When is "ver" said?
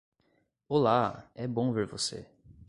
1.71-1.85